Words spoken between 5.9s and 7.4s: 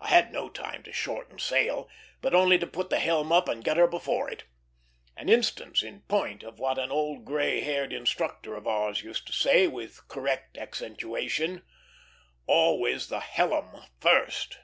point of what an old